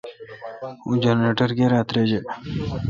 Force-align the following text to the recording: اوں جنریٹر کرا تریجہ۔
اوں 0.83 0.95
جنریٹر 1.03 1.49
کرا 1.57 1.79
تریجہ۔ 1.89 2.19